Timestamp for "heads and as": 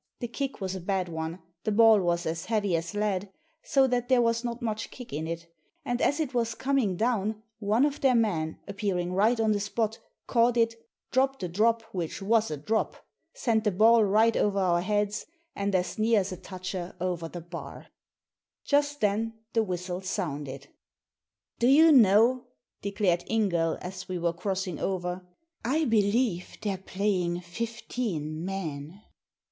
14.81-15.99